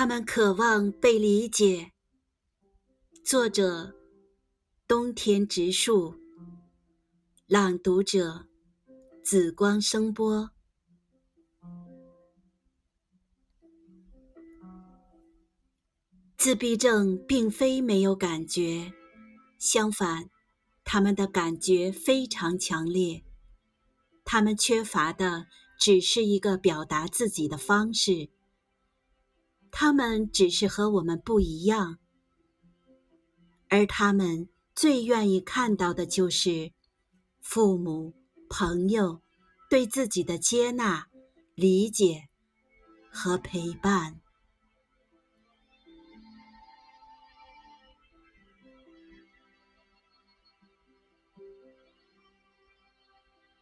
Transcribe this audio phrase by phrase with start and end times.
[0.00, 1.92] 他们渴望被理解。
[3.22, 3.94] 作者：
[4.88, 6.14] 冬天植树。
[7.46, 8.46] 朗读者：
[9.22, 10.52] 紫光声波。
[16.38, 18.94] 自闭症并非没有感觉，
[19.58, 20.30] 相反，
[20.82, 23.22] 他们的感觉非常强烈。
[24.24, 25.48] 他们缺乏的
[25.78, 28.30] 只是一个表达自己的方式。
[29.70, 31.98] 他们只是和我们不一样，
[33.68, 36.72] 而他们最愿意看到的就是
[37.40, 38.14] 父母、
[38.48, 39.22] 朋友
[39.68, 41.06] 对自己的接纳、
[41.54, 42.28] 理解
[43.10, 44.20] 和陪伴。